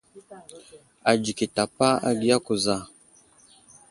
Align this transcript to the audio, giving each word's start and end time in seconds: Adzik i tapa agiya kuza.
Adzik 1.11 1.39
i 1.45 1.47
tapa 1.55 1.89
agiya 2.09 2.37
kuza. 2.45 2.77